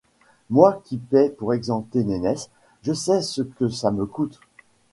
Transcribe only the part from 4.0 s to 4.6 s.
coûte.